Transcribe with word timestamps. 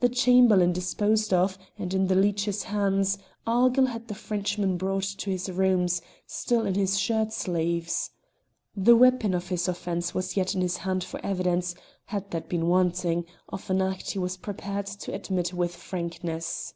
The 0.00 0.10
Chamberlain 0.10 0.70
disposed 0.74 1.32
of, 1.32 1.56
and 1.78 1.94
in 1.94 2.08
the 2.08 2.14
leech's 2.14 2.64
hands, 2.64 3.16
Argyll 3.46 3.86
had 3.86 4.08
the 4.08 4.14
Frenchman 4.14 4.76
brought 4.76 5.04
to 5.04 5.30
his 5.30 5.48
rooms, 5.50 6.02
still 6.26 6.66
in 6.66 6.74
his 6.74 6.98
shirt 6.98 7.32
sleeves. 7.32 8.10
The 8.76 8.94
weapon 8.94 9.32
of 9.32 9.48
his 9.48 9.66
offence 9.66 10.12
was 10.12 10.36
yet 10.36 10.54
in 10.54 10.60
his 10.60 10.76
hand 10.76 11.02
for 11.04 11.24
evidence, 11.24 11.74
had 12.04 12.30
that 12.32 12.50
been 12.50 12.68
wanting, 12.68 13.24
of 13.48 13.70
an 13.70 13.80
act 13.80 14.10
he 14.10 14.18
was 14.18 14.36
prepared 14.36 14.84
to 14.84 15.14
admit 15.14 15.54
with 15.54 15.74
frankness. 15.74 16.74